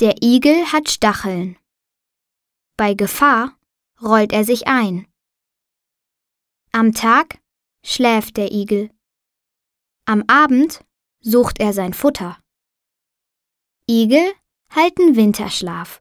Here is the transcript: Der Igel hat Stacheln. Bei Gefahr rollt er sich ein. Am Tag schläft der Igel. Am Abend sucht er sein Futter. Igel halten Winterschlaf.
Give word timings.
Der 0.00 0.22
Igel 0.22 0.70
hat 0.70 0.88
Stacheln. 0.88 1.58
Bei 2.76 2.94
Gefahr 2.94 3.58
rollt 4.00 4.32
er 4.32 4.44
sich 4.44 4.68
ein. 4.68 5.08
Am 6.70 6.94
Tag 6.94 7.40
schläft 7.84 8.36
der 8.36 8.52
Igel. 8.52 8.90
Am 10.04 10.22
Abend 10.28 10.84
sucht 11.18 11.58
er 11.58 11.72
sein 11.72 11.94
Futter. 11.94 12.38
Igel 13.88 14.32
halten 14.70 15.16
Winterschlaf. 15.16 16.00